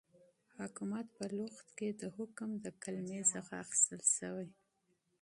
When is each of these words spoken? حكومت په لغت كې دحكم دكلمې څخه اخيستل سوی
حكومت 0.59 1.05
په 1.17 1.23
لغت 1.37 1.67
كې 1.77 1.87
دحكم 2.01 2.49
دكلمې 2.65 3.21
څخه 3.33 3.53
اخيستل 3.63 4.01
سوی 4.17 4.49